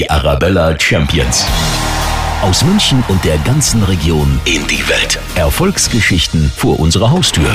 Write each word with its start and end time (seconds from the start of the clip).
Die 0.00 0.08
Arabella 0.08 0.80
Champions. 0.80 1.44
Aus 2.40 2.64
München 2.64 3.04
und 3.08 3.22
der 3.22 3.36
ganzen 3.36 3.82
Region 3.82 4.40
in 4.46 4.66
die 4.66 4.88
Welt. 4.88 5.20
Erfolgsgeschichten 5.34 6.50
vor 6.56 6.80
unserer 6.80 7.10
Haustür. 7.10 7.54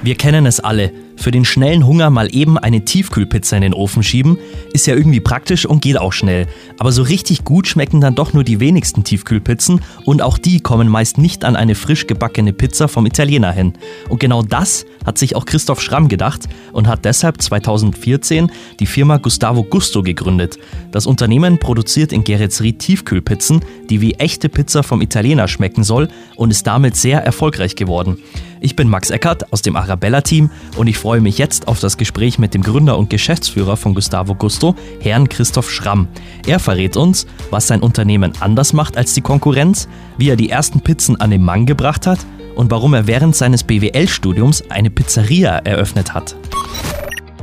Wir 0.00 0.14
kennen 0.14 0.46
es 0.46 0.60
alle. 0.60 0.92
Für 1.16 1.32
den 1.32 1.44
schnellen 1.44 1.84
Hunger 1.84 2.10
mal 2.10 2.32
eben 2.32 2.58
eine 2.58 2.84
Tiefkühlpizza 2.84 3.56
in 3.56 3.62
den 3.62 3.74
Ofen 3.74 4.04
schieben, 4.04 4.38
ist 4.72 4.86
ja 4.86 4.94
irgendwie 4.94 5.18
praktisch 5.18 5.66
und 5.66 5.82
geht 5.82 5.98
auch 5.98 6.12
schnell. 6.12 6.46
Aber 6.78 6.92
so 6.92 7.02
richtig 7.02 7.42
gut 7.42 7.66
schmecken 7.66 8.00
dann 8.00 8.14
doch 8.14 8.32
nur 8.32 8.44
die 8.44 8.60
wenigsten 8.60 9.02
Tiefkühlpizzen 9.02 9.80
und 10.04 10.22
auch 10.22 10.38
die 10.38 10.60
kommen 10.60 10.86
meist 10.86 11.18
nicht 11.18 11.44
an 11.44 11.56
eine 11.56 11.74
frisch 11.74 12.06
gebackene 12.06 12.52
Pizza 12.52 12.86
vom 12.86 13.04
Italiener 13.04 13.50
hin. 13.50 13.72
Und 14.08 14.20
genau 14.20 14.42
das 14.42 14.86
hat 15.04 15.18
sich 15.18 15.36
auch 15.36 15.44
Christoph 15.44 15.80
Schramm 15.80 16.08
gedacht 16.08 16.48
und 16.72 16.86
hat 16.88 17.04
deshalb 17.04 17.40
2014 17.40 18.50
die 18.80 18.86
Firma 18.86 19.16
Gustavo 19.18 19.62
Gusto 19.62 20.02
gegründet. 20.02 20.58
Das 20.90 21.06
Unternehmen 21.06 21.58
produziert 21.58 22.12
in 22.12 22.24
Geretsried 22.24 22.78
Tiefkühlpizzen, 22.78 23.60
die 23.90 24.00
wie 24.00 24.14
echte 24.14 24.48
Pizza 24.48 24.82
vom 24.82 25.00
Italiener 25.00 25.48
schmecken 25.48 25.84
soll 25.84 26.08
und 26.36 26.50
ist 26.50 26.66
damit 26.66 26.96
sehr 26.96 27.24
erfolgreich 27.24 27.76
geworden. 27.76 28.18
Ich 28.60 28.74
bin 28.74 28.88
Max 28.88 29.10
Eckert 29.10 29.52
aus 29.52 29.62
dem 29.62 29.76
Arabella-Team 29.76 30.50
und 30.76 30.88
ich 30.88 30.98
freue 30.98 31.20
mich 31.20 31.38
jetzt 31.38 31.68
auf 31.68 31.78
das 31.80 31.96
Gespräch 31.96 32.38
mit 32.38 32.54
dem 32.54 32.62
Gründer 32.62 32.98
und 32.98 33.10
Geschäftsführer 33.10 33.76
von 33.76 33.94
Gustavo 33.94 34.34
Gusto, 34.34 34.74
Herrn 35.00 35.28
Christoph 35.28 35.70
Schramm. 35.70 36.08
Er 36.46 36.58
verrät 36.58 36.96
uns, 36.96 37.26
was 37.50 37.68
sein 37.68 37.80
Unternehmen 37.80 38.32
anders 38.40 38.72
macht 38.72 38.96
als 38.96 39.14
die 39.14 39.20
Konkurrenz, 39.20 39.88
wie 40.16 40.28
er 40.28 40.36
die 40.36 40.50
ersten 40.50 40.80
Pizzen 40.80 41.20
an 41.20 41.30
den 41.30 41.44
Mann 41.44 41.66
gebracht 41.66 42.06
hat 42.06 42.18
und 42.58 42.72
warum 42.72 42.92
er 42.92 43.06
während 43.06 43.36
seines 43.36 43.62
BWL-Studiums 43.62 44.68
eine 44.68 44.90
Pizzeria 44.90 45.58
eröffnet 45.58 46.12
hat. 46.12 46.34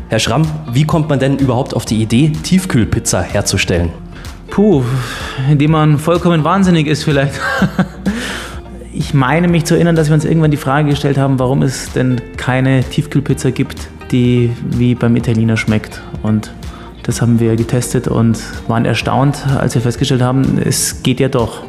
Herr 0.10 0.20
Schramm, 0.20 0.46
wie 0.74 0.84
kommt 0.84 1.08
man 1.08 1.20
denn 1.20 1.38
überhaupt 1.38 1.74
auf 1.74 1.86
die 1.86 2.02
Idee, 2.02 2.34
Tiefkühlpizza 2.44 3.22
herzustellen? 3.22 3.92
Puh, 4.50 4.84
indem 5.50 5.72
man 5.72 6.00
vollkommen 6.00 6.44
wahnsinnig 6.44 6.88
ist 6.88 7.04
vielleicht. 7.04 7.34
Ich 8.98 9.14
meine 9.14 9.50
mich 9.50 9.66
zu 9.66 9.76
erinnern, 9.76 9.98
dass 9.98 10.08
wir 10.08 10.14
uns 10.14 10.24
irgendwann 10.24 10.52
die 10.52 10.58
Frage 10.58 10.92
gestellt 10.92 11.18
haben, 11.18 11.38
warum 11.38 11.64
es 11.64 11.92
denn 11.92 12.22
keine 12.38 12.82
Tiefkühlpizza 12.82 13.50
gibt, 13.50 13.90
die 14.10 14.52
wie 14.70 14.96
beim 14.96 15.18
Italiener 15.18 15.58
schmeckt. 15.58 16.02
Und 16.24 16.54
das 17.04 17.22
haben 17.22 17.42
wir 17.42 17.58
getestet 17.58 18.08
und 18.08 18.40
waren 18.70 18.86
erstaunt, 18.86 19.46
als 19.60 19.76
wir 19.76 19.82
festgestellt 19.82 20.22
haben, 20.22 20.58
es 20.64 21.04
geht 21.04 21.20
ja 21.20 21.28
doch. 21.28 21.64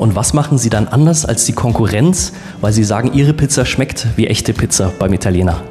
Und 0.00 0.16
was 0.16 0.32
machen 0.32 0.56
Sie 0.56 0.70
dann 0.70 0.88
anders 0.88 1.26
als 1.26 1.44
die 1.44 1.52
Konkurrenz, 1.52 2.32
weil 2.62 2.72
Sie 2.72 2.84
sagen, 2.84 3.12
Ihre 3.12 3.34
Pizza 3.34 3.66
schmeckt 3.66 4.06
wie 4.16 4.28
echte 4.28 4.54
Pizza 4.54 4.90
beim 4.98 5.12
Italiener? 5.12 5.62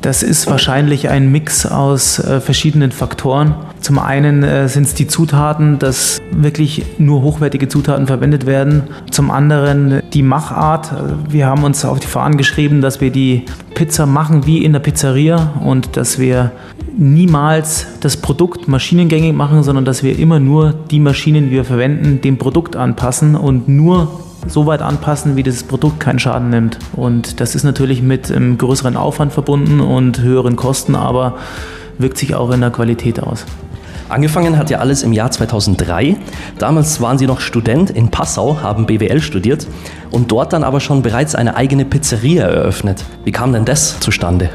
Das 0.00 0.22
ist 0.22 0.46
wahrscheinlich 0.46 1.08
ein 1.08 1.32
Mix 1.32 1.66
aus 1.66 2.20
äh, 2.20 2.40
verschiedenen 2.40 2.92
Faktoren. 2.92 3.54
Zum 3.80 3.98
einen 3.98 4.44
äh, 4.44 4.68
sind 4.68 4.84
es 4.84 4.94
die 4.94 5.08
Zutaten, 5.08 5.80
dass 5.80 6.20
wirklich 6.30 6.84
nur 6.98 7.22
hochwertige 7.22 7.68
Zutaten 7.68 8.06
verwendet 8.06 8.46
werden. 8.46 8.84
Zum 9.10 9.30
anderen 9.30 10.00
die 10.12 10.22
Machart. 10.22 10.92
Wir 11.28 11.46
haben 11.46 11.64
uns 11.64 11.84
auf 11.84 11.98
die 11.98 12.06
Fahnen 12.06 12.36
geschrieben, 12.36 12.80
dass 12.80 13.00
wir 13.00 13.10
die 13.10 13.44
Pizza 13.74 14.06
machen 14.06 14.46
wie 14.46 14.64
in 14.64 14.72
der 14.72 14.80
Pizzeria 14.80 15.54
und 15.64 15.96
dass 15.96 16.18
wir 16.18 16.52
niemals 16.96 17.86
das 18.00 18.16
Produkt 18.16 18.68
maschinengängig 18.68 19.32
machen, 19.32 19.62
sondern 19.64 19.84
dass 19.84 20.02
wir 20.02 20.18
immer 20.18 20.38
nur 20.38 20.72
die 20.72 21.00
Maschinen, 21.00 21.46
die 21.46 21.52
wir 21.52 21.64
verwenden, 21.64 22.20
dem 22.20 22.38
Produkt 22.38 22.76
anpassen 22.76 23.34
und 23.34 23.68
nur 23.68 24.27
so 24.46 24.66
weit 24.66 24.82
anpassen, 24.82 25.36
wie 25.36 25.42
das 25.42 25.62
Produkt 25.64 26.00
keinen 26.00 26.18
Schaden 26.18 26.50
nimmt. 26.50 26.78
Und 26.94 27.40
das 27.40 27.54
ist 27.54 27.64
natürlich 27.64 28.02
mit 28.02 28.30
einem 28.30 28.58
größeren 28.58 28.96
Aufwand 28.96 29.32
verbunden 29.32 29.80
und 29.80 30.20
höheren 30.20 30.56
Kosten, 30.56 30.94
aber 30.94 31.36
wirkt 31.98 32.18
sich 32.18 32.34
auch 32.34 32.50
in 32.50 32.60
der 32.60 32.70
Qualität 32.70 33.22
aus. 33.22 33.44
Angefangen 34.08 34.56
hat 34.56 34.70
ja 34.70 34.78
alles 34.78 35.02
im 35.02 35.12
Jahr 35.12 35.30
2003. 35.30 36.16
Damals 36.58 37.00
waren 37.02 37.18
Sie 37.18 37.26
noch 37.26 37.40
Student 37.40 37.90
in 37.90 38.10
Passau, 38.10 38.62
haben 38.62 38.86
BWL 38.86 39.20
studiert 39.20 39.66
und 40.10 40.32
dort 40.32 40.54
dann 40.54 40.64
aber 40.64 40.80
schon 40.80 41.02
bereits 41.02 41.34
eine 41.34 41.56
eigene 41.56 41.84
Pizzeria 41.84 42.46
eröffnet. 42.46 43.04
Wie 43.24 43.32
kam 43.32 43.52
denn 43.52 43.66
das 43.66 44.00
zustande? 44.00 44.48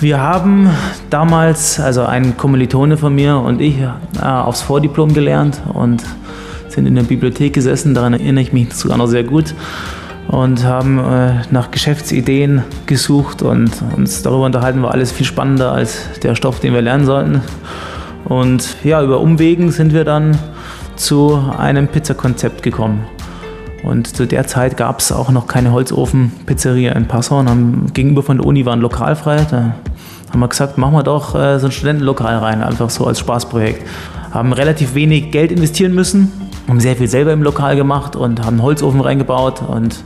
Wir 0.00 0.20
haben 0.20 0.70
damals, 1.10 1.80
also 1.80 2.04
ein 2.04 2.36
Kommilitone 2.36 2.96
von 2.96 3.14
mir 3.14 3.36
und 3.38 3.60
ich, 3.60 3.78
äh, 3.78 3.88
aufs 4.22 4.62
Vordiplom 4.62 5.12
gelernt 5.12 5.60
und 5.72 6.02
sind 6.76 6.86
in 6.86 6.94
der 6.94 7.02
Bibliothek 7.02 7.54
gesessen, 7.54 7.94
daran 7.94 8.12
erinnere 8.12 8.42
ich 8.42 8.52
mich 8.52 8.72
sogar 8.74 8.98
noch 8.98 9.08
sehr 9.08 9.24
gut 9.24 9.54
und 10.28 10.64
haben 10.64 10.98
äh, 10.98 11.42
nach 11.50 11.70
Geschäftsideen 11.70 12.62
gesucht 12.86 13.42
und 13.42 13.70
uns 13.96 14.22
darüber 14.22 14.44
unterhalten, 14.44 14.82
war 14.82 14.92
alles 14.92 15.10
viel 15.10 15.26
spannender 15.26 15.72
als 15.72 16.20
der 16.22 16.34
Stoff, 16.34 16.60
den 16.60 16.74
wir 16.74 16.82
lernen 16.82 17.06
sollten. 17.06 17.40
Und 18.24 18.76
ja, 18.84 19.02
über 19.02 19.20
Umwegen 19.20 19.70
sind 19.70 19.92
wir 19.92 20.04
dann 20.04 20.36
zu 20.96 21.40
einem 21.56 21.88
Pizzakonzept 21.88 22.62
gekommen. 22.62 23.04
Und 23.84 24.16
zu 24.16 24.26
der 24.26 24.46
Zeit 24.48 24.76
gab 24.76 24.98
es 24.98 25.12
auch 25.12 25.30
noch 25.30 25.46
keine 25.46 25.72
Holzofen-Pizzeria 25.72 26.92
in 26.92 27.06
Passau. 27.06 27.38
Und 27.38 27.48
haben, 27.48 27.86
gegenüber 27.94 28.24
von 28.24 28.38
der 28.38 28.46
Uni 28.46 28.66
waren 28.66 28.80
lokalfrei. 28.80 29.46
Da 29.48 29.76
haben 30.32 30.40
wir 30.40 30.48
gesagt, 30.48 30.76
machen 30.76 30.94
wir 30.94 31.04
doch 31.04 31.36
äh, 31.36 31.60
so 31.60 31.66
ein 31.66 31.72
Studentenlokal 31.72 32.38
rein, 32.38 32.64
einfach 32.64 32.90
so 32.90 33.06
als 33.06 33.20
Spaßprojekt. 33.20 33.86
Haben 34.32 34.52
relativ 34.52 34.94
wenig 34.94 35.30
Geld 35.30 35.52
investieren 35.52 35.94
müssen, 35.94 36.32
haben 36.68 36.80
sehr 36.80 36.96
viel 36.96 37.08
selber 37.08 37.32
im 37.32 37.42
Lokal 37.42 37.76
gemacht 37.76 38.16
und 38.16 38.40
haben 38.40 38.54
einen 38.54 38.62
Holzofen 38.62 39.00
reingebaut 39.00 39.62
und 39.66 40.02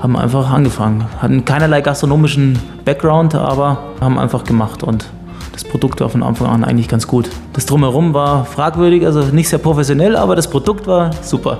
haben 0.00 0.16
einfach 0.16 0.50
angefangen. 0.50 1.06
Hatten 1.18 1.44
keinerlei 1.44 1.80
gastronomischen 1.80 2.58
Background, 2.84 3.34
aber 3.34 3.78
haben 4.00 4.18
einfach 4.18 4.44
gemacht 4.44 4.82
und 4.82 5.06
das 5.52 5.64
Produkt 5.64 6.00
war 6.00 6.08
von 6.08 6.22
Anfang 6.22 6.48
an 6.48 6.64
eigentlich 6.64 6.88
ganz 6.88 7.06
gut. 7.06 7.28
Das 7.52 7.66
Drumherum 7.66 8.14
war 8.14 8.46
fragwürdig, 8.46 9.04
also 9.04 9.20
nicht 9.20 9.48
sehr 9.48 9.58
professionell, 9.58 10.16
aber 10.16 10.34
das 10.34 10.48
Produkt 10.48 10.86
war 10.86 11.10
super. 11.22 11.58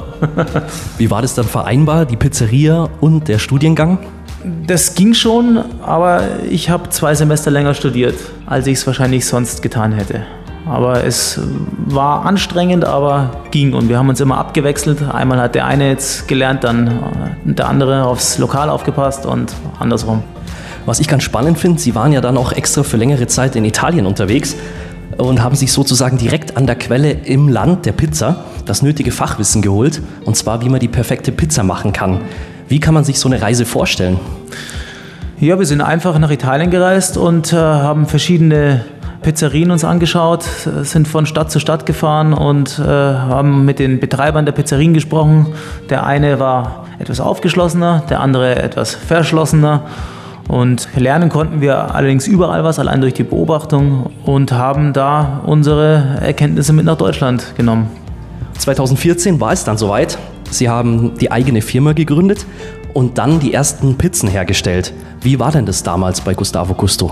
Wie 0.98 1.10
war 1.10 1.22
das 1.22 1.34
dann 1.34 1.44
vereinbar, 1.44 2.06
die 2.06 2.16
Pizzeria 2.16 2.88
und 3.00 3.28
der 3.28 3.38
Studiengang? 3.38 3.98
Das 4.66 4.94
ging 4.94 5.14
schon, 5.14 5.62
aber 5.82 6.22
ich 6.50 6.68
habe 6.68 6.88
zwei 6.88 7.14
Semester 7.14 7.50
länger 7.50 7.74
studiert, 7.74 8.16
als 8.46 8.66
ich 8.66 8.78
es 8.78 8.86
wahrscheinlich 8.86 9.26
sonst 9.26 9.62
getan 9.62 9.92
hätte. 9.92 10.22
Aber 10.66 11.04
es 11.04 11.40
war 11.86 12.24
anstrengend, 12.24 12.84
aber 12.84 13.30
ging 13.50 13.74
und 13.74 13.88
wir 13.88 13.98
haben 13.98 14.08
uns 14.08 14.20
immer 14.20 14.38
abgewechselt. 14.38 15.02
Einmal 15.12 15.40
hat 15.40 15.54
der 15.54 15.66
eine 15.66 15.88
jetzt 15.88 16.28
gelernt, 16.28 16.62
dann 16.62 16.86
äh, 16.86 16.90
der 17.52 17.68
andere 17.68 18.04
aufs 18.06 18.38
Lokal 18.38 18.70
aufgepasst 18.70 19.26
und 19.26 19.54
andersrum. 19.80 20.22
Was 20.86 21.00
ich 21.00 21.08
ganz 21.08 21.22
spannend 21.24 21.58
finde, 21.58 21.80
Sie 21.80 21.94
waren 21.94 22.12
ja 22.12 22.20
dann 22.20 22.36
auch 22.36 22.52
extra 22.52 22.82
für 22.82 22.96
längere 22.96 23.26
Zeit 23.26 23.56
in 23.56 23.64
Italien 23.64 24.06
unterwegs 24.06 24.56
und 25.16 25.42
haben 25.42 25.54
sich 25.54 25.72
sozusagen 25.72 26.18
direkt 26.18 26.56
an 26.56 26.66
der 26.66 26.76
Quelle 26.76 27.10
im 27.10 27.48
Land 27.48 27.86
der 27.86 27.92
Pizza 27.92 28.44
das 28.64 28.82
nötige 28.82 29.10
Fachwissen 29.10 29.62
geholt, 29.62 30.00
und 30.24 30.36
zwar 30.36 30.62
wie 30.62 30.68
man 30.68 30.80
die 30.80 30.88
perfekte 30.88 31.32
Pizza 31.32 31.62
machen 31.62 31.92
kann. 31.92 32.20
Wie 32.68 32.80
kann 32.80 32.94
man 32.94 33.04
sich 33.04 33.18
so 33.18 33.28
eine 33.28 33.42
Reise 33.42 33.64
vorstellen? 33.64 34.18
Ja, 35.40 35.58
wir 35.58 35.66
sind 35.66 35.80
einfach 35.80 36.18
nach 36.18 36.30
Italien 36.30 36.70
gereist 36.70 37.16
und 37.16 37.52
äh, 37.52 37.56
haben 37.56 38.06
verschiedene 38.06 38.84
Pizzerien 39.22 39.70
uns 39.70 39.84
angeschaut, 39.84 40.44
sind 40.82 41.08
von 41.08 41.26
Stadt 41.26 41.50
zu 41.50 41.60
Stadt 41.60 41.86
gefahren 41.86 42.32
und 42.32 42.78
äh, 42.78 42.82
haben 42.82 43.64
mit 43.64 43.78
den 43.78 44.00
Betreibern 44.00 44.44
der 44.44 44.52
Pizzerien 44.52 44.94
gesprochen. 44.94 45.54
Der 45.90 46.04
eine 46.04 46.38
war 46.40 46.86
etwas 46.98 47.20
aufgeschlossener, 47.20 48.02
der 48.10 48.20
andere 48.20 48.56
etwas 48.56 48.94
verschlossener. 48.94 49.82
Und 50.48 50.88
lernen 50.96 51.28
konnten 51.28 51.60
wir 51.60 51.94
allerdings 51.94 52.26
überall 52.26 52.64
was, 52.64 52.78
allein 52.78 53.00
durch 53.00 53.14
die 53.14 53.22
Beobachtung 53.22 54.10
und 54.24 54.52
haben 54.52 54.92
da 54.92 55.40
unsere 55.46 56.18
Erkenntnisse 56.20 56.72
mit 56.72 56.84
nach 56.84 56.96
Deutschland 56.96 57.54
genommen. 57.56 57.88
2014 58.58 59.40
war 59.40 59.52
es 59.52 59.64
dann 59.64 59.78
soweit. 59.78 60.18
Sie 60.50 60.68
haben 60.68 61.14
die 61.18 61.30
eigene 61.30 61.62
Firma 61.62 61.92
gegründet 61.92 62.44
und 62.92 63.18
dann 63.18 63.40
die 63.40 63.54
ersten 63.54 63.96
Pizzen 63.96 64.28
hergestellt. 64.28 64.92
Wie 65.20 65.38
war 65.38 65.52
denn 65.52 65.66
das 65.66 65.82
damals 65.82 66.20
bei 66.20 66.34
Gustavo 66.34 66.74
Gusto? 66.74 67.10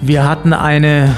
Wir 0.00 0.28
hatten 0.28 0.52
eine 0.52 1.14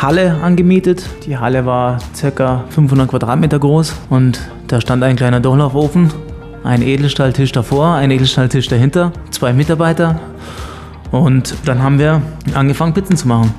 Halle 0.00 0.36
angemietet. 0.42 1.04
Die 1.26 1.38
Halle 1.38 1.64
war 1.64 1.98
ca. 2.20 2.64
500 2.68 3.08
Quadratmeter 3.08 3.58
groß 3.58 3.94
und 4.10 4.38
da 4.66 4.80
stand 4.80 5.02
ein 5.02 5.16
kleiner 5.16 5.40
Durchlaufofen, 5.40 6.12
ein 6.64 6.82
Edelstahltisch 6.82 7.52
davor, 7.52 7.94
ein 7.94 8.10
Edelstahltisch 8.10 8.68
dahinter, 8.68 9.12
zwei 9.30 9.54
Mitarbeiter 9.54 10.20
und 11.12 11.54
dann 11.64 11.82
haben 11.82 11.98
wir 11.98 12.20
angefangen 12.54 12.92
Pizzen 12.92 13.16
zu 13.16 13.26
machen. 13.26 13.54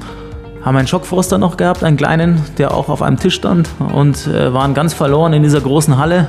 Haben 0.64 0.78
einen 0.78 0.88
Schockfroster 0.88 1.38
noch 1.38 1.58
gehabt, 1.58 1.84
einen 1.84 1.98
kleinen, 1.98 2.42
der 2.58 2.74
auch 2.74 2.90
auf 2.90 3.02
einem 3.02 3.18
Tisch 3.18 3.36
stand 3.36 3.70
und 3.94 4.28
äh, 4.28 4.54
waren 4.54 4.74
ganz 4.74 4.94
verloren 4.94 5.34
in 5.34 5.44
dieser 5.44 5.62
großen 5.62 5.98
Halle 5.98 6.28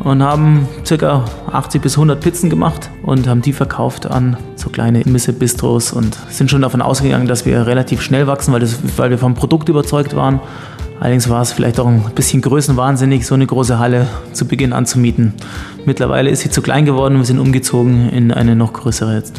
und 0.00 0.22
haben 0.22 0.68
ca. 0.88 1.24
80 1.52 1.82
bis 1.82 1.94
100 1.94 2.20
Pizzen 2.20 2.50
gemacht 2.50 2.90
und 3.02 3.28
haben 3.28 3.42
die 3.42 3.52
verkauft 3.52 4.06
an 4.06 4.36
so 4.56 4.70
kleine 4.70 5.02
Imbisse, 5.02 5.32
Bistros 5.32 5.92
und 5.92 6.16
sind 6.28 6.50
schon 6.50 6.62
davon 6.62 6.82
ausgegangen, 6.82 7.26
dass 7.26 7.46
wir 7.46 7.66
relativ 7.66 8.00
schnell 8.02 8.26
wachsen, 8.26 8.52
weil, 8.52 8.60
das, 8.60 8.78
weil 8.96 9.10
wir 9.10 9.18
vom 9.18 9.34
Produkt 9.34 9.68
überzeugt 9.68 10.16
waren. 10.16 10.40
Allerdings 11.00 11.28
war 11.30 11.40
es 11.40 11.52
vielleicht 11.52 11.80
auch 11.80 11.86
ein 11.86 12.02
bisschen 12.14 12.42
größenwahnsinnig, 12.42 13.26
so 13.26 13.34
eine 13.34 13.46
große 13.46 13.78
Halle 13.78 14.06
zu 14.32 14.46
Beginn 14.46 14.72
anzumieten. 14.72 15.32
Mittlerweile 15.86 16.28
ist 16.28 16.40
sie 16.40 16.50
zu 16.50 16.60
klein 16.60 16.84
geworden 16.84 17.14
und 17.14 17.20
wir 17.20 17.26
sind 17.26 17.38
umgezogen 17.38 18.10
in 18.10 18.32
eine 18.32 18.54
noch 18.54 18.72
größere 18.72 19.14
jetzt. 19.14 19.34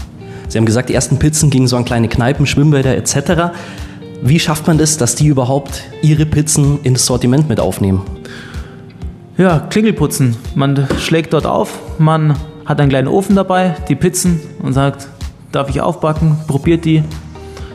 Sie 0.47 0.57
haben 0.57 0.65
gesagt, 0.65 0.89
die 0.89 0.95
ersten 0.95 1.17
Pizzen 1.17 1.49
gingen 1.49 1.67
so 1.67 1.77
an 1.77 1.85
kleine 1.85 2.07
Kneipen, 2.07 2.45
Schwimmbäder 2.45 2.97
etc. 2.97 3.53
Wie 4.23 4.39
schafft 4.39 4.67
man 4.67 4.77
das, 4.77 4.97
dass 4.97 5.15
die 5.15 5.27
überhaupt 5.27 5.83
ihre 6.01 6.25
Pizzen 6.25 6.79
ins 6.83 7.05
Sortiment 7.05 7.47
mit 7.47 7.59
aufnehmen? 7.59 8.01
Ja, 9.41 9.57
Klingelputzen. 9.57 10.37
Man 10.53 10.87
schlägt 10.99 11.33
dort 11.33 11.47
auf, 11.47 11.79
man 11.97 12.35
hat 12.63 12.79
einen 12.79 12.89
kleinen 12.89 13.07
Ofen 13.07 13.35
dabei, 13.35 13.75
die 13.89 13.95
Pizzen 13.95 14.39
und 14.61 14.73
sagt, 14.73 15.07
darf 15.51 15.67
ich 15.67 15.81
aufbacken, 15.81 16.37
probiert 16.45 16.85
die. 16.85 17.03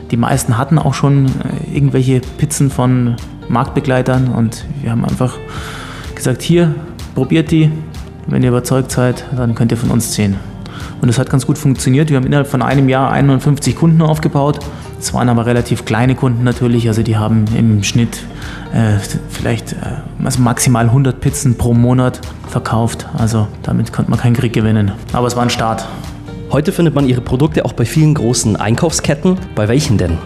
Die 0.09 0.15
meisten 0.15 0.57
hatten 0.57 0.79
auch 0.79 0.93
schon 0.93 1.25
äh, 1.25 1.75
irgendwelche 1.75 2.21
Pizzen 2.37 2.71
von 2.71 3.17
Marktbegleitern 3.49 4.29
und 4.29 4.63
wir 4.81 4.91
haben 4.91 5.03
einfach 5.03 5.37
gesagt, 6.15 6.41
hier, 6.41 6.73
probiert 7.15 7.51
die. 7.51 7.69
Wenn 8.27 8.43
ihr 8.43 8.49
überzeugt 8.49 8.89
seid, 8.89 9.25
dann 9.35 9.53
könnt 9.53 9.73
ihr 9.73 9.77
von 9.77 9.91
uns 9.91 10.13
ziehen. 10.13 10.37
Und 11.01 11.09
es 11.09 11.19
hat 11.19 11.29
ganz 11.29 11.45
gut 11.45 11.57
funktioniert. 11.57 12.09
Wir 12.09 12.17
haben 12.17 12.25
innerhalb 12.25 12.47
von 12.47 12.61
einem 12.61 12.89
Jahr 12.89 13.11
51 13.11 13.75
Kunden 13.75 14.01
aufgebaut. 14.01 14.59
Es 14.99 15.13
waren 15.13 15.29
aber 15.29 15.45
relativ 15.45 15.85
kleine 15.85 16.15
Kunden 16.15 16.43
natürlich. 16.43 16.87
Also 16.87 17.03
die 17.03 17.17
haben 17.17 17.45
im 17.55 17.83
Schnitt 17.83 18.23
äh, 18.73 18.97
vielleicht 19.29 19.73
äh, 19.73 20.23
also 20.23 20.41
maximal 20.41 20.85
100 20.85 21.19
Pizzen 21.19 21.57
pro 21.57 21.73
Monat 21.73 22.19
verkauft. 22.47 23.07
Also 23.15 23.47
damit 23.63 23.93
konnte 23.93 24.09
man 24.09 24.19
keinen 24.19 24.35
Krieg 24.35 24.53
gewinnen. 24.53 24.91
Aber 25.13 25.27
es 25.27 25.35
war 25.35 25.43
ein 25.43 25.49
Start. 25.49 25.87
Heute 26.51 26.71
findet 26.71 26.95
man 26.95 27.07
Ihre 27.07 27.21
Produkte 27.21 27.65
auch 27.65 27.73
bei 27.73 27.85
vielen 27.85 28.13
großen 28.13 28.55
Einkaufsketten. 28.55 29.37
Bei 29.53 29.67
welchen 29.67 29.97
denn? 29.97 30.17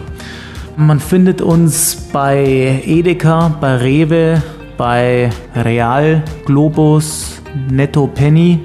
Man 0.76 1.00
findet 1.00 1.42
uns 1.42 1.96
bei 2.12 2.82
Edeka, 2.86 3.48
bei 3.60 3.76
Rewe, 3.76 4.42
bei 4.78 5.30
Real, 5.54 6.22
Globus, 6.46 7.42
Netto 7.68 8.06
Penny 8.06 8.60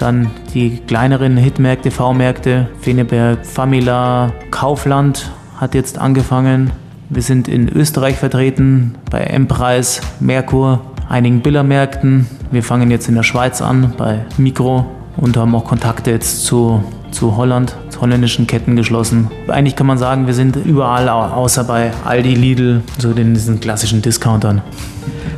dann 0.00 0.30
die 0.54 0.78
kleineren 0.86 1.36
Hitmärkte, 1.36 1.90
V-Märkte, 1.90 2.68
Feneberg, 2.80 3.44
Famila, 3.44 4.32
Kaufland 4.50 5.30
hat 5.56 5.74
jetzt 5.74 5.98
angefangen. 5.98 6.72
Wir 7.08 7.22
sind 7.22 7.48
in 7.48 7.68
Österreich 7.68 8.16
vertreten, 8.16 8.94
bei 9.10 9.20
M-Preis, 9.20 10.00
Merkur, 10.20 10.80
einigen 11.08 11.42
Billermärkten. 11.42 12.26
Wir 12.50 12.62
fangen 12.62 12.90
jetzt 12.90 13.08
in 13.08 13.14
der 13.14 13.24
Schweiz 13.24 13.60
an, 13.60 13.94
bei 13.96 14.24
Mikro 14.38 14.86
und 15.20 15.36
haben 15.36 15.54
auch 15.54 15.64
Kontakte 15.64 16.10
jetzt 16.10 16.44
zu, 16.44 16.82
zu 17.10 17.36
Holland, 17.36 17.76
zu 17.90 18.00
holländischen 18.00 18.46
Ketten 18.46 18.76
geschlossen. 18.76 19.30
Eigentlich 19.48 19.76
kann 19.76 19.86
man 19.86 19.98
sagen, 19.98 20.26
wir 20.26 20.34
sind 20.34 20.56
überall, 20.56 21.08
außer 21.08 21.64
bei 21.64 21.92
Aldi, 22.04 22.34
Lidl, 22.34 22.82
so 22.98 23.12
den 23.12 23.34
diesen 23.34 23.60
klassischen 23.60 24.02
Discountern. 24.02 24.62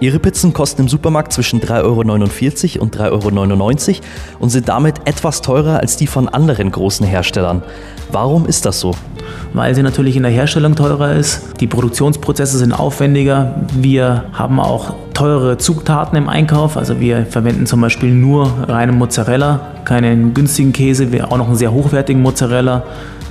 Ihre 0.00 0.18
Pizzen 0.18 0.52
kosten 0.52 0.82
im 0.82 0.88
Supermarkt 0.88 1.32
zwischen 1.32 1.60
3,49 1.60 2.74
Euro 2.74 2.82
und 2.82 2.96
3,99 2.96 3.88
Euro 3.88 4.00
und 4.40 4.50
sind 4.50 4.68
damit 4.68 4.96
etwas 5.04 5.42
teurer 5.42 5.78
als 5.78 5.96
die 5.96 6.08
von 6.08 6.28
anderen 6.28 6.72
großen 6.72 7.06
Herstellern. 7.06 7.62
Warum 8.10 8.46
ist 8.46 8.66
das 8.66 8.80
so? 8.80 8.94
Weil 9.52 9.74
sie 9.74 9.82
natürlich 9.82 10.16
in 10.16 10.22
der 10.22 10.32
Herstellung 10.32 10.74
teurer 10.74 11.12
ist. 11.14 11.60
Die 11.60 11.66
Produktionsprozesse 11.66 12.58
sind 12.58 12.72
aufwendiger. 12.72 13.54
Wir 13.74 14.24
haben 14.32 14.60
auch 14.60 14.94
teure 15.14 15.58
Zutaten 15.58 16.16
im 16.16 16.28
Einkauf. 16.28 16.76
Also 16.76 17.00
wir 17.00 17.26
verwenden 17.26 17.66
zum 17.66 17.80
Beispiel 17.80 18.12
nur 18.12 18.50
reinen 18.68 18.96
Mozzarella, 18.96 19.60
keinen 19.84 20.34
günstigen 20.34 20.72
Käse, 20.72 21.08
auch 21.28 21.36
noch 21.36 21.46
einen 21.46 21.56
sehr 21.56 21.72
hochwertigen 21.72 22.22
Mozzarella. 22.22 22.84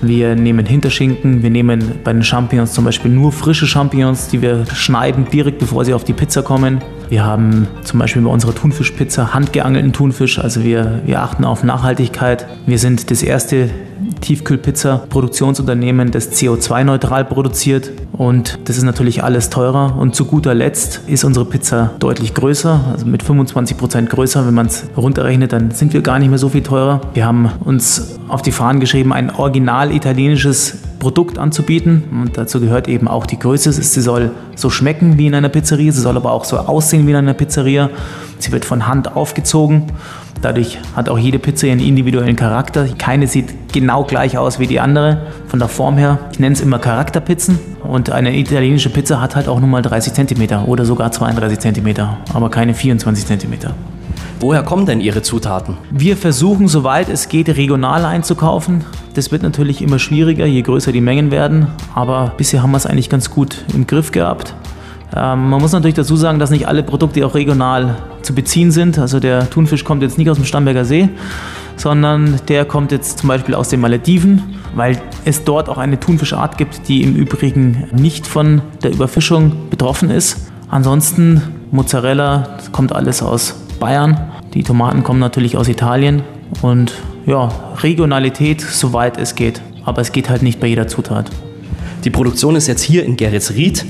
Wir 0.03 0.35
nehmen 0.35 0.65
Hinterschinken, 0.65 1.43
wir 1.43 1.51
nehmen 1.51 1.99
bei 2.03 2.11
den 2.11 2.23
Champignons 2.23 2.73
zum 2.73 2.85
Beispiel 2.85 3.11
nur 3.11 3.31
frische 3.31 3.67
Champignons, 3.67 4.29
die 4.29 4.41
wir 4.41 4.65
schneiden 4.73 5.27
direkt 5.31 5.59
bevor 5.59 5.85
sie 5.85 5.93
auf 5.93 6.03
die 6.03 6.13
Pizza 6.13 6.41
kommen. 6.41 6.81
Wir 7.09 7.23
haben 7.23 7.67
zum 7.83 7.99
Beispiel 7.99 8.23
bei 8.23 8.31
unserer 8.31 8.55
Thunfischpizza 8.55 9.33
handgeangelten 9.33 9.93
Thunfisch, 9.93 10.39
also 10.39 10.63
wir, 10.63 11.01
wir 11.05 11.21
achten 11.21 11.45
auf 11.45 11.63
Nachhaltigkeit. 11.63 12.47
Wir 12.65 12.79
sind 12.79 13.11
das 13.11 13.21
erste 13.21 13.69
Tiefkühlpizza-Produktionsunternehmen, 14.21 16.11
das 16.11 16.31
CO2-neutral 16.31 17.25
produziert. 17.25 17.91
Und 18.13 18.59
das 18.65 18.77
ist 18.77 18.83
natürlich 18.83 19.23
alles 19.23 19.49
teurer. 19.49 19.97
Und 19.97 20.15
zu 20.15 20.25
guter 20.25 20.53
Letzt 20.53 21.01
ist 21.07 21.23
unsere 21.23 21.45
Pizza 21.45 21.91
deutlich 21.99 22.33
größer, 22.33 22.79
also 22.91 23.05
mit 23.05 23.23
25 23.23 23.77
Prozent 23.77 24.09
größer. 24.09 24.45
Wenn 24.45 24.53
man 24.53 24.67
es 24.67 24.85
runterrechnet, 24.95 25.51
dann 25.51 25.71
sind 25.71 25.93
wir 25.93 26.01
gar 26.01 26.19
nicht 26.19 26.29
mehr 26.29 26.37
so 26.37 26.49
viel 26.49 26.63
teurer. 26.63 27.01
Wir 27.13 27.25
haben 27.25 27.51
uns 27.65 28.19
auf 28.27 28.41
die 28.41 28.51
Fahnen 28.51 28.79
geschrieben, 28.79 29.11
ein 29.11 29.29
original 29.29 29.91
italienisches 29.91 30.77
Produkt 30.99 31.39
anzubieten. 31.39 32.03
Und 32.11 32.37
dazu 32.37 32.61
gehört 32.61 32.87
eben 32.87 33.07
auch 33.07 33.25
die 33.25 33.39
Größe. 33.39 33.71
Sie 33.71 34.01
soll 34.01 34.31
so 34.55 34.69
schmecken 34.69 35.17
wie 35.17 35.27
in 35.27 35.33
einer 35.33 35.49
Pizzeria, 35.49 35.91
sie 35.91 35.99
soll 35.99 36.15
aber 36.15 36.31
auch 36.31 36.45
so 36.45 36.57
aussehen 36.57 37.07
wie 37.07 37.11
in 37.11 37.17
einer 37.17 37.33
Pizzeria. 37.33 37.89
Sie 38.37 38.51
wird 38.51 38.65
von 38.65 38.87
Hand 38.87 39.15
aufgezogen. 39.15 39.91
Dadurch 40.41 40.79
hat 40.95 41.07
auch 41.07 41.19
jede 41.19 41.37
Pizza 41.37 41.67
ihren 41.67 41.79
individuellen 41.79 42.35
Charakter. 42.35 42.87
Keine 42.97 43.27
sieht 43.27 43.73
genau 43.73 44.03
gleich 44.03 44.37
aus 44.37 44.59
wie 44.59 44.67
die 44.67 44.79
andere 44.79 45.27
von 45.47 45.59
der 45.59 45.67
Form 45.67 45.97
her. 45.97 46.17
Ich 46.31 46.39
nenne 46.39 46.53
es 46.53 46.61
immer 46.61 46.79
Charakterpizzen. 46.79 47.59
Und 47.83 48.09
eine 48.09 48.35
italienische 48.35 48.89
Pizza 48.89 49.21
hat 49.21 49.35
halt 49.35 49.47
auch 49.47 49.59
nur 49.59 49.69
mal 49.69 49.81
30 49.81 50.13
cm 50.13 50.65
oder 50.65 50.85
sogar 50.85 51.11
32 51.11 51.59
cm, 51.59 51.95
aber 52.33 52.49
keine 52.49 52.73
24 52.73 53.25
cm. 53.25 53.71
Woher 54.39 54.63
kommen 54.63 54.87
denn 54.87 55.01
Ihre 55.01 55.21
Zutaten? 55.21 55.77
Wir 55.91 56.17
versuchen, 56.17 56.67
soweit 56.67 57.09
es 57.09 57.29
geht, 57.29 57.47
regional 57.49 58.05
einzukaufen. 58.05 58.83
Das 59.13 59.31
wird 59.31 59.43
natürlich 59.43 59.83
immer 59.83 59.99
schwieriger, 59.99 60.47
je 60.47 60.63
größer 60.63 60.91
die 60.91 61.01
Mengen 61.01 61.29
werden. 61.29 61.67
Aber 61.93 62.33
bisher 62.37 62.63
haben 62.63 62.71
wir 62.71 62.77
es 62.77 62.87
eigentlich 62.87 63.09
ganz 63.09 63.29
gut 63.29 63.63
im 63.75 63.85
Griff 63.85 64.11
gehabt. 64.11 64.55
Ähm, 65.15 65.49
man 65.49 65.61
muss 65.61 65.73
natürlich 65.73 65.95
dazu 65.95 66.15
sagen, 66.15 66.39
dass 66.39 66.49
nicht 66.49 66.67
alle 66.67 66.81
Produkte 66.81 67.23
auch 67.25 67.35
regional 67.35 67.97
zu 68.31 68.35
beziehen 68.35 68.71
sind. 68.71 68.97
Also 68.97 69.19
der 69.19 69.49
Thunfisch 69.49 69.83
kommt 69.83 70.01
jetzt 70.01 70.17
nicht 70.17 70.29
aus 70.29 70.37
dem 70.37 70.45
Starnberger 70.45 70.85
See, 70.85 71.09
sondern 71.75 72.39
der 72.47 72.63
kommt 72.65 72.91
jetzt 72.91 73.19
zum 73.19 73.27
Beispiel 73.27 73.55
aus 73.55 73.67
den 73.67 73.81
Malediven, 73.81 74.55
weil 74.73 75.01
es 75.25 75.43
dort 75.43 75.67
auch 75.67 75.77
eine 75.77 75.99
Thunfischart 75.99 76.57
gibt, 76.57 76.87
die 76.87 77.03
im 77.03 77.15
Übrigen 77.15 77.89
nicht 77.91 78.25
von 78.25 78.61
der 78.83 78.91
Überfischung 78.91 79.69
betroffen 79.69 80.09
ist. 80.09 80.49
Ansonsten 80.69 81.41
Mozzarella, 81.71 82.55
das 82.57 82.71
kommt 82.71 82.93
alles 82.93 83.21
aus 83.21 83.53
Bayern. 83.79 84.31
Die 84.53 84.63
Tomaten 84.63 85.03
kommen 85.03 85.19
natürlich 85.19 85.57
aus 85.57 85.67
Italien 85.67 86.23
und 86.61 86.93
ja, 87.25 87.49
Regionalität, 87.83 88.61
soweit 88.61 89.17
es 89.17 89.35
geht. 89.35 89.61
Aber 89.83 90.01
es 90.01 90.13
geht 90.13 90.29
halt 90.29 90.41
nicht 90.41 90.59
bei 90.59 90.67
jeder 90.67 90.87
Zutat. 90.87 91.29
Die 92.05 92.09
Produktion 92.09 92.55
ist 92.55 92.67
jetzt 92.67 92.81
hier 92.81 93.03
in 93.03 93.17
Geretsried. 93.17 93.85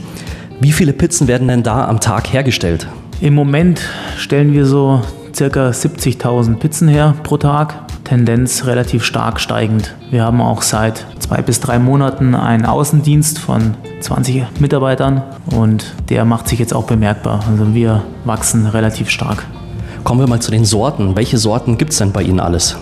Wie 0.59 0.71
viele 0.71 0.93
Pizzen 0.93 1.27
werden 1.27 1.47
denn 1.47 1.63
da 1.63 1.87
am 1.87 1.99
Tag 1.99 2.33
hergestellt? 2.33 2.87
Im 3.21 3.35
Moment 3.35 3.81
stellen 4.17 4.51
wir 4.51 4.65
so 4.65 4.99
circa 5.35 5.69
70.000 5.69 6.55
Pizzen 6.55 6.87
her 6.87 7.13
pro 7.21 7.37
Tag. 7.37 7.75
Tendenz 8.03 8.65
relativ 8.65 9.03
stark 9.03 9.39
steigend. 9.39 9.95
Wir 10.09 10.23
haben 10.23 10.41
auch 10.41 10.63
seit 10.63 11.05
zwei 11.19 11.43
bis 11.43 11.59
drei 11.59 11.77
Monaten 11.77 12.33
einen 12.33 12.65
Außendienst 12.65 13.37
von 13.37 13.75
20 13.99 14.59
Mitarbeitern 14.59 15.21
und 15.55 15.93
der 16.09 16.25
macht 16.25 16.47
sich 16.47 16.57
jetzt 16.57 16.73
auch 16.73 16.85
bemerkbar. 16.85 17.41
Also 17.47 17.75
wir 17.75 18.01
wachsen 18.25 18.65
relativ 18.65 19.11
stark. 19.11 19.45
Kommen 20.03 20.21
wir 20.21 20.27
mal 20.27 20.41
zu 20.41 20.49
den 20.49 20.65
Sorten. 20.65 21.15
Welche 21.15 21.37
Sorten 21.37 21.77
gibt 21.77 21.91
es 21.91 21.99
denn 21.99 22.11
bei 22.11 22.23
Ihnen 22.23 22.39
alles? 22.39 22.75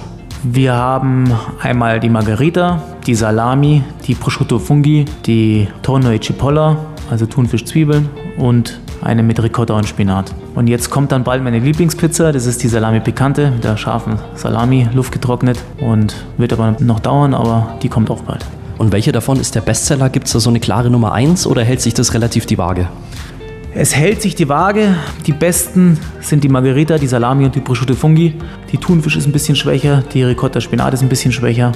Wir 0.44 0.74
haben 0.74 1.34
einmal 1.62 2.00
die 2.00 2.08
Margarita, 2.08 2.82
die 3.06 3.14
Salami, 3.14 3.84
die 4.08 4.16
Prosciutto 4.16 4.58
Fungi, 4.58 5.04
die 5.26 5.68
Tonno 5.82 6.12
e 6.12 6.20
Cipolla, 6.22 6.78
also 7.12 7.26
Thunfischzwiebeln 7.26 8.08
und 8.38 8.80
eine 9.02 9.24
mit 9.24 9.42
Ricotta 9.42 9.74
und 9.74 9.88
Spinat. 9.88 10.34
Und 10.56 10.68
jetzt 10.68 10.90
kommt 10.90 11.12
dann 11.12 11.24
bald 11.24 11.44
meine 11.44 11.60
Lieblingspizza, 11.60 12.32
das 12.32 12.46
ist 12.46 12.64
die 12.64 12.68
Salami 12.68 13.00
Picante 13.00 13.52
mit 13.52 13.64
der 13.64 13.78
scharfen 13.78 14.20
Salami, 14.36 14.88
luftgetrocknet 14.94 15.60
und 15.80 16.16
wird 16.38 16.54
aber 16.54 16.76
noch 16.80 17.00
dauern, 17.00 17.34
aber 17.34 17.78
die 17.82 17.90
kommt 17.90 18.10
auch 18.10 18.24
bald. 18.24 18.46
Und 18.78 18.92
welche 18.92 19.12
davon 19.12 19.40
ist 19.40 19.56
der 19.56 19.62
Bestseller? 19.62 20.10
Gibt 20.10 20.28
es 20.28 20.34
da 20.34 20.40
so 20.40 20.50
eine 20.50 20.60
klare 20.60 20.90
Nummer 20.90 21.12
1 21.12 21.48
oder 21.48 21.64
hält 21.64 21.82
sich 21.82 21.94
das 21.94 22.14
relativ 22.14 22.46
die 22.46 22.58
Waage? 22.58 22.88
Es 23.76 23.96
hält 23.96 24.22
sich 24.22 24.34
die 24.34 24.50
Waage. 24.50 24.96
Die 25.28 25.32
besten 25.32 26.00
sind 26.22 26.44
die 26.44 26.50
Margherita, 26.50 26.98
die 26.98 27.06
Salami 27.06 27.46
und 27.46 27.54
die 27.54 27.60
Prosciutto 27.60 27.94
Fungi. 27.94 28.34
Die 28.72 28.78
Thunfisch 28.78 29.16
ist 29.16 29.28
ein 29.28 29.32
bisschen 29.32 29.56
schwächer, 29.56 30.04
die 30.12 30.24
Ricotta 30.24 30.60
Spinat 30.60 30.94
ist 30.96 31.04
ein 31.04 31.10
bisschen 31.10 31.32
schwächer. 31.32 31.72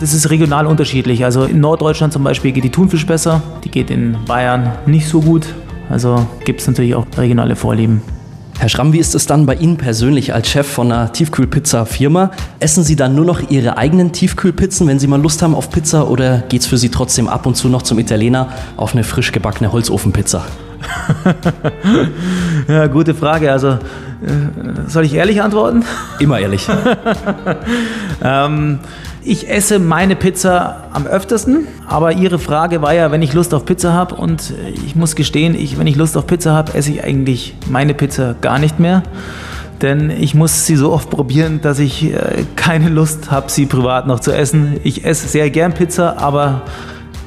Das 0.00 0.12
ist 0.12 0.28
regional 0.28 0.66
unterschiedlich. 0.66 1.24
Also 1.24 1.44
in 1.44 1.60
Norddeutschland 1.60 2.12
zum 2.12 2.24
Beispiel 2.24 2.50
geht 2.50 2.64
die 2.64 2.70
Thunfisch 2.70 3.06
besser, 3.06 3.42
die 3.62 3.70
geht 3.70 3.90
in 3.90 4.16
Bayern 4.26 4.72
nicht 4.86 5.08
so 5.08 5.20
gut. 5.20 5.46
Also 5.88 6.26
gibt 6.44 6.60
es 6.60 6.66
natürlich 6.66 6.94
auch 6.94 7.06
regionale 7.16 7.56
Vorlieben. 7.56 8.02
Herr 8.58 8.70
Schramm, 8.70 8.94
wie 8.94 8.98
ist 8.98 9.14
es 9.14 9.26
dann 9.26 9.44
bei 9.44 9.54
Ihnen 9.54 9.76
persönlich 9.76 10.32
als 10.32 10.48
Chef 10.48 10.66
von 10.66 10.90
einer 10.90 11.12
Tiefkühlpizza-Firma? 11.12 12.30
Essen 12.58 12.84
Sie 12.84 12.96
dann 12.96 13.14
nur 13.14 13.26
noch 13.26 13.50
Ihre 13.50 13.76
eigenen 13.76 14.12
Tiefkühlpizzen, 14.12 14.88
wenn 14.88 14.98
Sie 14.98 15.06
mal 15.06 15.20
Lust 15.20 15.42
haben 15.42 15.54
auf 15.54 15.70
Pizza, 15.70 16.08
oder 16.08 16.38
geht 16.48 16.62
es 16.62 16.66
für 16.66 16.78
Sie 16.78 16.88
trotzdem 16.88 17.28
ab 17.28 17.44
und 17.44 17.56
zu 17.56 17.68
noch 17.68 17.82
zum 17.82 17.98
Italiener 17.98 18.48
auf 18.78 18.94
eine 18.94 19.04
frisch 19.04 19.30
gebackene 19.32 19.72
Holzofenpizza? 19.72 20.46
ja, 22.68 22.86
gute 22.86 23.14
Frage. 23.14 23.52
Also, 23.52 23.68
äh, 23.68 23.78
soll 24.86 25.04
ich 25.04 25.12
ehrlich 25.12 25.42
antworten? 25.42 25.84
Immer 26.18 26.40
ehrlich. 26.40 26.66
ähm, 28.22 28.78
ich 29.26 29.50
esse 29.50 29.78
meine 29.78 30.14
Pizza 30.14 30.84
am 30.92 31.06
öftesten, 31.06 31.66
aber 31.86 32.12
Ihre 32.12 32.38
Frage 32.38 32.80
war 32.80 32.94
ja, 32.94 33.10
wenn 33.10 33.22
ich 33.22 33.32
Lust 33.32 33.52
auf 33.54 33.64
Pizza 33.64 33.92
habe 33.92 34.14
und 34.14 34.54
ich 34.86 34.94
muss 34.94 35.16
gestehen, 35.16 35.54
ich, 35.54 35.78
wenn 35.78 35.86
ich 35.86 35.96
Lust 35.96 36.16
auf 36.16 36.26
Pizza 36.26 36.52
habe, 36.52 36.74
esse 36.74 36.92
ich 36.92 37.04
eigentlich 37.04 37.54
meine 37.68 37.94
Pizza 37.94 38.36
gar 38.40 38.58
nicht 38.58 38.78
mehr. 38.78 39.02
Denn 39.82 40.10
ich 40.10 40.34
muss 40.34 40.64
sie 40.64 40.76
so 40.76 40.92
oft 40.92 41.10
probieren, 41.10 41.60
dass 41.60 41.78
ich 41.78 42.14
äh, 42.14 42.44
keine 42.56 42.88
Lust 42.88 43.30
habe, 43.30 43.50
sie 43.50 43.66
privat 43.66 44.06
noch 44.06 44.20
zu 44.20 44.32
essen. 44.32 44.80
Ich 44.84 45.04
esse 45.04 45.28
sehr 45.28 45.50
gern 45.50 45.74
Pizza, 45.74 46.16
aber 46.18 46.62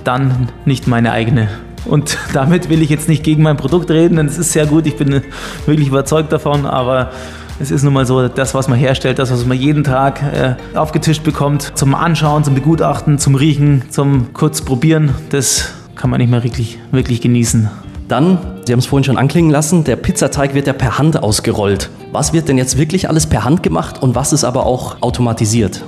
dann 0.03 0.50
nicht 0.65 0.88
meine 0.88 1.12
eigene. 1.12 1.50
Und 1.86 2.17
damit 2.33 2.69
will 2.69 2.81
ich 2.81 2.89
jetzt 2.89 3.09
nicht 3.09 3.24
gegen 3.24 3.43
mein 3.43 3.57
Produkt 3.57 3.89
reden, 3.91 4.17
denn 4.17 4.27
es 4.27 4.38
ist 4.38 4.51
sehr 4.51 4.65
gut, 4.65 4.86
ich 4.88 4.95
bin 4.95 5.21
wirklich 5.65 5.88
überzeugt 5.88 6.31
davon, 6.31 6.65
aber 6.65 7.12
es 7.59 7.71
ist 7.71 7.83
nun 7.83 7.93
mal 7.93 8.05
so, 8.05 8.27
das, 8.27 8.53
was 8.53 8.69
man 8.69 8.79
herstellt, 8.79 9.19
das, 9.19 9.31
was 9.31 9.45
man 9.45 9.57
jeden 9.57 9.83
Tag 9.83 10.21
äh, 10.24 10.55
aufgetischt 10.77 11.24
bekommt, 11.24 11.74
zum 11.75 11.93
Anschauen, 11.93 12.43
zum 12.43 12.55
Begutachten, 12.55 13.19
zum 13.19 13.36
Riechen, 13.36 13.83
zum 13.89 14.33
kurz 14.33 14.62
probieren, 14.62 15.13
das 15.29 15.74
kann 15.95 16.09
man 16.09 16.21
nicht 16.21 16.29
mehr 16.29 16.43
wirklich, 16.43 16.79
wirklich 16.91 17.19
genießen. 17.19 17.69
Dann, 18.07 18.39
Sie 18.65 18.71
haben 18.71 18.79
es 18.79 18.86
vorhin 18.86 19.03
schon 19.03 19.17
anklingen 19.17 19.51
lassen, 19.51 19.83
der 19.83 19.98
Pizzateig 19.98 20.55
wird 20.55 20.67
ja 20.67 20.74
per 20.74 20.98
Hand 20.98 21.21
ausgerollt. 21.21 21.89
Was 22.12 22.33
wird 22.33 22.48
denn 22.48 22.57
jetzt 22.57 22.77
wirklich 22.77 23.09
alles 23.09 23.27
per 23.27 23.43
Hand 23.43 23.62
gemacht 23.62 24.01
und 24.01 24.15
was 24.15 24.31
ist 24.31 24.45
aber 24.45 24.65
auch 24.65 25.01
automatisiert? 25.01 25.83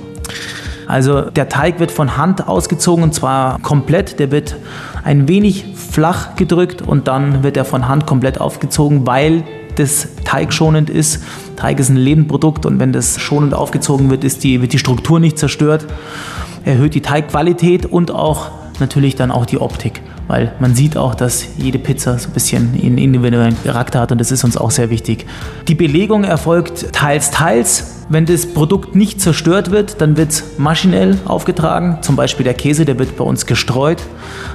Also 0.92 1.22
der 1.22 1.48
Teig 1.48 1.80
wird 1.80 1.90
von 1.90 2.18
Hand 2.18 2.46
ausgezogen 2.46 3.02
und 3.02 3.14
zwar 3.14 3.58
komplett. 3.60 4.18
Der 4.18 4.30
wird 4.30 4.56
ein 5.02 5.26
wenig 5.26 5.64
flach 5.74 6.36
gedrückt 6.36 6.82
und 6.82 7.08
dann 7.08 7.42
wird 7.42 7.56
er 7.56 7.64
von 7.64 7.88
Hand 7.88 8.06
komplett 8.06 8.38
aufgezogen, 8.38 9.06
weil 9.06 9.42
das 9.76 10.08
teigschonend 10.26 10.90
ist. 10.90 11.24
Teig 11.56 11.80
ist 11.80 11.88
ein 11.88 11.96
Lebendprodukt 11.96 12.66
und 12.66 12.78
wenn 12.78 12.92
das 12.92 13.18
schonend 13.18 13.54
aufgezogen 13.54 14.10
wird, 14.10 14.22
ist 14.22 14.44
die, 14.44 14.60
wird 14.60 14.74
die 14.74 14.78
Struktur 14.78 15.18
nicht 15.18 15.38
zerstört. 15.38 15.86
Erhöht 16.66 16.94
die 16.94 17.00
Teigqualität 17.00 17.86
und 17.86 18.10
auch 18.10 18.50
natürlich 18.78 19.16
dann 19.16 19.30
auch 19.30 19.46
die 19.46 19.58
Optik 19.58 20.02
weil 20.28 20.52
man 20.60 20.74
sieht 20.74 20.96
auch, 20.96 21.14
dass 21.14 21.46
jede 21.56 21.78
Pizza 21.78 22.18
so 22.18 22.28
ein 22.28 22.32
bisschen 22.32 22.74
einen 22.74 22.98
individuellen 22.98 23.56
Charakter 23.62 24.00
hat 24.00 24.12
und 24.12 24.18
das 24.18 24.30
ist 24.30 24.44
uns 24.44 24.56
auch 24.56 24.70
sehr 24.70 24.90
wichtig. 24.90 25.26
Die 25.68 25.74
Belegung 25.74 26.24
erfolgt 26.24 26.92
teils, 26.92 27.30
teils. 27.30 27.98
Wenn 28.08 28.26
das 28.26 28.46
Produkt 28.46 28.94
nicht 28.94 29.20
zerstört 29.20 29.70
wird, 29.70 30.00
dann 30.00 30.16
wird 30.16 30.32
es 30.32 30.58
maschinell 30.58 31.18
aufgetragen. 31.24 31.98
Zum 32.02 32.14
Beispiel 32.14 32.44
der 32.44 32.52
Käse, 32.52 32.84
der 32.84 32.98
wird 32.98 33.16
bei 33.16 33.24
uns 33.24 33.46
gestreut. 33.46 34.02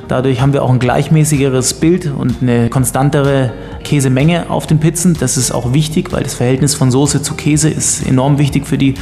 Dadurch 0.07 0.41
haben 0.41 0.53
wir 0.53 0.63
auch 0.63 0.69
ein 0.69 0.79
gleichmäßigeres 0.79 1.75
Bild 1.75 2.11
und 2.15 2.41
eine 2.41 2.69
konstantere 2.69 3.53
Käsemenge 3.83 4.49
auf 4.49 4.67
den 4.67 4.79
Pizzen. 4.79 5.17
Das 5.19 5.37
ist 5.37 5.51
auch 5.51 5.73
wichtig, 5.73 6.11
weil 6.11 6.23
das 6.23 6.35
Verhältnis 6.35 6.75
von 6.75 6.91
Soße 6.91 7.21
zu 7.21 7.33
Käse 7.33 7.69
ist 7.69 8.05
enorm 8.05 8.37
wichtig 8.37 8.67
für 8.67 8.77
die 8.77 8.93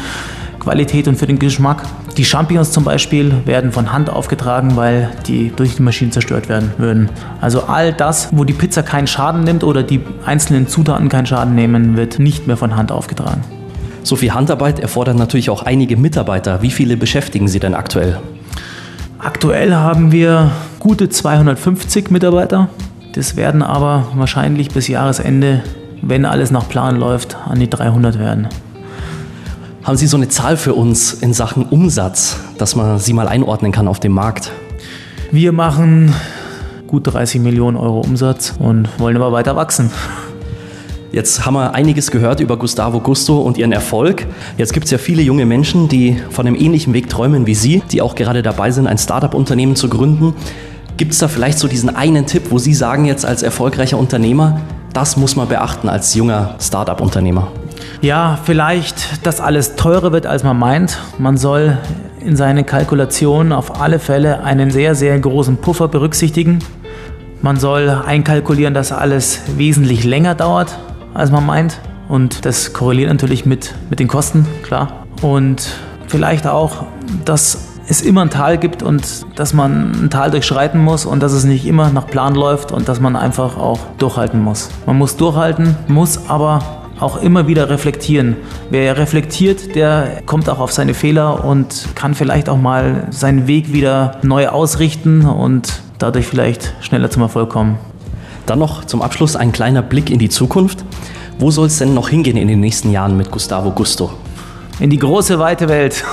Qualität 0.65 1.07
und 1.07 1.15
für 1.15 1.27
den 1.27 1.38
Geschmack. 1.38 1.84
Die 2.17 2.25
Champignons 2.25 2.72
zum 2.72 2.84
Beispiel 2.84 3.31
werden 3.45 3.72
von 3.72 3.93
Hand 3.93 4.10
aufgetragen, 4.10 4.75
weil 4.75 5.12
die 5.27 5.51
durch 5.55 5.75
die 5.75 5.84
Maschinen 5.84 6.12
zerstört 6.12 6.50
werden 6.50 6.72
würden. 6.79 7.10
Also 7.39 7.65
all 7.65 7.93
das, 7.93 8.29
wo 8.31 8.45
die 8.45 8.53
Pizza 8.53 8.81
keinen 8.81 9.05
Schaden 9.05 9.43
nimmt 9.43 9.63
oder 9.63 9.84
die 9.84 10.01
einzelnen 10.25 10.67
Zutaten 10.67 11.07
keinen 11.07 11.27
Schaden 11.27 11.53
nehmen, 11.53 11.98
wird 11.98 12.17
nicht 12.17 12.48
mehr 12.48 12.57
von 12.57 12.75
Hand 12.75 12.91
aufgetragen. 12.91 13.43
So 14.01 14.15
viel 14.15 14.34
Handarbeit 14.34 14.79
erfordert 14.79 15.17
natürlich 15.17 15.51
auch 15.51 15.62
einige 15.62 15.98
Mitarbeiter. 15.98 16.63
Wie 16.63 16.72
viele 16.72 16.98
beschäftigen 16.98 17.48
Sie 17.48 17.60
denn 17.60 17.75
aktuell? 17.75 18.17
Aktuell 19.19 19.75
haben 19.75 20.12
wir 20.12 20.50
gute 20.79 21.10
250 21.10 22.10
Mitarbeiter. 22.10 22.69
Das 23.13 23.36
werden 23.36 23.62
aber 23.62 24.07
wahrscheinlich 24.15 24.69
bis 24.69 24.88
Jahresende, 24.88 25.62
wenn 26.01 26.25
alles 26.25 26.50
nach 26.50 26.67
Plan 26.67 26.95
läuft, 27.00 27.38
an 27.48 27.60
die 27.60 27.69
300 27.69 28.17
werden. 28.17 28.48
Haben 29.86 29.98
Sie 29.98 30.08
so 30.08 30.18
eine 30.18 30.27
Zahl 30.30 30.58
für 30.58 30.74
uns 30.74 31.13
in 31.13 31.32
Sachen 31.32 31.63
Umsatz, 31.63 32.38
dass 32.58 32.75
man 32.75 32.98
sie 32.98 33.13
mal 33.13 33.27
einordnen 33.27 33.72
kann 33.72 33.88
auf 33.88 34.00
dem 34.00 34.13
Markt? 34.13 34.50
Wir 35.32 35.51
machen 35.51 36.12
gut 36.88 37.06
30 37.06 37.39
Millionen 37.39 37.77
Euro 37.77 38.01
Umsatz 38.01 38.56
und 38.58 38.89
wollen 38.98 39.15
immer 39.15 39.32
weiter 39.32 39.56
wachsen. 39.56 39.92
Jetzt 41.12 41.46
haben 41.46 41.54
wir 41.54 41.75
einiges 41.75 42.10
gehört 42.10 42.39
über 42.39 42.58
Gustavo 42.58 43.00
Gusto 43.00 43.39
und 43.42 43.60
ihren 43.60 43.72
Erfolg. 43.72 44.25
Jetzt 44.58 44.74
gibt 44.74 44.86
es 44.86 44.92
ja 44.92 44.98
viele 44.98 45.22
junge 45.22 45.46
Menschen, 45.46 45.88
die 45.88 46.20
von 46.32 46.48
einem 46.48 46.56
ähnlichen 46.56 46.96
Weg 46.96 47.08
träumen 47.08 47.46
wie 47.46 47.54
Sie, 47.54 47.84
die 47.92 48.01
auch 48.01 48.15
gerade 48.15 48.42
dabei 48.42 48.72
sind, 48.72 48.88
ein 48.88 48.98
Startup-Unternehmen 48.98 49.75
zu 49.75 49.88
gründen. 49.88 50.34
Gibt 50.98 51.12
es 51.12 51.20
da 51.20 51.27
vielleicht 51.27 51.60
so 51.60 51.68
diesen 51.68 51.96
einen 51.96 52.25
Tipp, 52.25 52.46
wo 52.50 52.58
Sie 52.58 52.74
sagen 52.74 53.06
jetzt 53.06 53.24
als 53.24 53.44
erfolgreicher 53.44 54.00
Unternehmer, 54.00 54.62
das 54.94 55.15
muss 55.15 55.36
man 55.36 55.48
beachten 55.48 55.89
als 55.89 56.15
junger 56.15 56.56
Startup-Unternehmer? 56.60 57.51
Ja, 58.01 58.38
vielleicht, 58.44 59.25
dass 59.25 59.42
alles 59.42 59.75
teurer 59.75 60.12
wird, 60.12 60.25
als 60.25 60.44
man 60.44 60.58
meint. 60.58 61.00
Man 61.18 61.38
soll 61.38 61.77
in 62.20 62.36
seine 62.36 62.63
Kalkulation 62.63 63.51
auf 63.51 63.80
alle 63.82 64.00
Fälle 64.00 64.44
einen 64.44 64.72
sehr, 64.72 64.96
sehr 64.96 65.18
großen 65.20 65.58
Puffer 65.58 65.88
berücksichtigen. 65.88 66.60
Man 67.42 67.58
soll 67.58 67.89
einkalkulieren, 67.89 68.74
dass 68.74 68.92
alles 68.92 69.42
wesentlich 69.58 70.04
länger 70.04 70.36
dauert, 70.36 70.77
als 71.13 71.32
man 71.32 71.46
meint. 71.46 71.80
Und 72.08 72.46
das 72.46 72.74
korreliert 72.74 73.10
natürlich 73.10 73.46
mit, 73.46 73.74
mit 73.89 74.00
den 74.00 74.08
Kosten, 74.08 74.48
klar. 74.63 75.06
Und 75.22 75.68
vielleicht 76.08 76.48
auch, 76.48 76.86
dass 77.24 77.75
es 77.88 78.01
immer 78.01 78.22
ein 78.22 78.30
Tal 78.30 78.58
gibt 78.58 78.82
und 78.84 79.25
dass 79.36 79.54
man 79.54 79.92
ein 80.06 80.10
Tal 80.10 80.32
durchschreiten 80.32 80.82
muss 80.82 81.06
und 81.06 81.22
dass 81.22 81.34
es 81.34 81.44
nicht 81.44 81.65
immer 81.65 81.89
nach 81.89 82.08
Plan 82.08 82.34
läuft 82.36 82.72
und 82.72 82.89
dass 82.89 83.00
man 83.00 83.15
einfach 83.15 83.58
auch 83.58 83.80
durchhalten 83.98 84.42
muss. 84.42 84.70
Man 84.86 84.98
muss 84.98 85.15
durchhalten, 85.18 85.75
muss 85.88 86.27
aber 86.27 86.60
auch 87.00 87.22
immer 87.22 87.48
wieder 87.48 87.70
reflektieren. 87.70 88.38
Wer 88.70 88.98
reflektiert, 88.98 89.75
der 89.75 90.22
kommt 90.25 90.50
auch 90.50 90.60
auf 90.60 90.72
seine 90.72 90.94
Fehler 90.94 91.44
und 91.44 91.90
kann 91.96 92.16
vielleicht 92.16 92.50
auch 92.50 92.58
mal 92.58 93.08
seinen 93.10 93.48
Weg 93.48 93.74
wieder 93.74 94.18
neu 94.24 94.48
ausrichten 94.48 95.25
und 95.25 95.82
dadurch 95.98 96.25
vielleicht 96.25 96.74
schneller 96.82 97.10
zum 97.10 97.24
Erfolg 97.24 97.50
kommen. 97.50 97.78
Dann 98.46 98.60
noch 98.60 98.86
zum 98.86 99.02
Abschluss 99.02 99.36
ein 99.36 99.52
kleiner 99.52 99.82
Blick 99.82 100.10
in 100.10 100.20
die 100.20 100.30
Zukunft. 100.30 100.86
Wo 101.40 101.52
soll 101.52 101.68
es 101.68 101.80
denn 101.80 101.94
noch 101.94 102.10
hingehen 102.10 102.38
in 102.38 102.48
den 102.48 102.60
nächsten 102.60 102.92
Jahren 102.92 103.18
mit 103.18 103.30
Gustavo 103.32 103.72
Gusto? 103.72 104.12
In 104.80 104.90
die 104.90 105.00
große, 105.00 105.40
weite 105.40 105.68
Welt. 105.68 106.04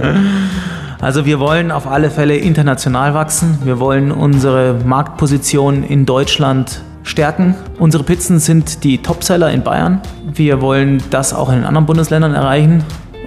also 1.00 1.24
wir 1.24 1.38
wollen 1.38 1.70
auf 1.70 1.86
alle 1.86 2.10
Fälle 2.10 2.36
international 2.36 3.14
wachsen. 3.14 3.58
Wir 3.64 3.78
wollen 3.78 4.10
unsere 4.10 4.80
Marktposition 4.84 5.82
in 5.82 6.04
Deutschland 6.04 6.82
stärken. 7.08 7.54
Unsere 7.78 8.04
Pizzen 8.04 8.38
sind 8.38 8.84
die 8.84 8.98
Topseller 8.98 9.50
in 9.50 9.62
Bayern. 9.62 10.00
Wir 10.32 10.60
wollen 10.60 11.02
das 11.10 11.32
auch 11.32 11.48
in 11.48 11.56
den 11.56 11.64
anderen 11.64 11.86
Bundesländern 11.86 12.34
erreichen 12.34 12.84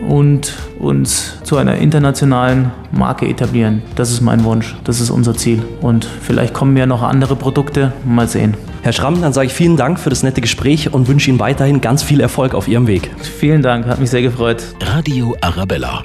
und 0.08 0.54
uns 0.80 1.38
zu 1.44 1.58
einer 1.58 1.76
internationalen 1.76 2.72
Marke 2.92 3.28
etablieren. 3.28 3.82
Das 3.96 4.12
ist 4.12 4.22
mein 4.22 4.44
Wunsch, 4.44 4.76
das 4.84 5.00
ist 5.00 5.10
unser 5.10 5.36
Ziel. 5.36 5.64
Und 5.82 6.06
vielleicht 6.06 6.54
kommen 6.54 6.76
ja 6.78 6.86
noch 6.86 7.02
andere 7.02 7.36
Produkte, 7.36 7.94
mal 8.06 8.28
sehen. 8.28 8.56
Herr 8.82 8.94
Schramm, 8.94 9.22
dann 9.22 9.34
sage 9.34 9.48
ich 9.48 9.54
vielen 9.54 9.78
Dank 9.78 10.00
für 10.00 10.10
das 10.10 10.24
nette 10.24 10.42
Gespräch 10.42 10.94
und 10.94 11.08
wünsche 11.08 11.30
Ihnen 11.30 11.40
weiterhin 11.40 11.82
ganz 11.82 12.02
viel 12.02 12.20
Erfolg 12.20 12.56
auf 12.56 12.68
Ihrem 12.68 12.88
Weg. 12.88 13.12
Vielen 13.22 13.62
Dank, 13.62 13.86
hat 13.86 14.00
mich 14.00 14.10
sehr 14.10 14.22
gefreut. 14.22 14.64
Radio 14.82 15.36
Arabella. 15.42 16.04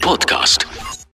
Podcast. 0.00 0.67